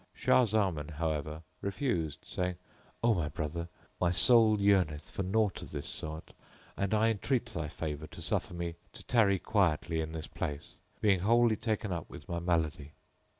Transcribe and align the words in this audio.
Shah 0.15 0.45
Zaman, 0.45 0.87
however, 0.87 1.43
refused, 1.61 2.25
saying, 2.25 2.55
"O 3.03 3.13
my 3.13 3.27
brother, 3.29 3.67
my 3.99 4.09
soul 4.09 4.59
yearneth 4.59 5.07
for 5.07 5.21
naught 5.21 5.61
of 5.61 5.69
this 5.69 5.87
sort 5.87 6.33
and 6.75 6.91
I 6.91 7.09
entreat 7.09 7.45
thy 7.45 7.67
favour 7.67 8.07
to 8.07 8.19
suffer 8.19 8.55
me 8.55 8.77
tarry 8.93 9.37
quietly 9.37 10.01
in 10.01 10.11
this 10.13 10.25
place, 10.25 10.73
being 11.01 11.19
wholly 11.19 11.55
taken 11.55 11.91
up 11.91 12.09
with 12.09 12.27
my 12.27 12.39
malady." 12.39 12.93